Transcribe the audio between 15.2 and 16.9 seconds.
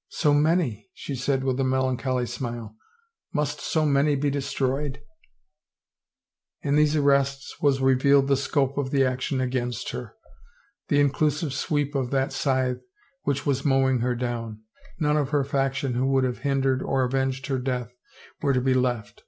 her faction who would have hindered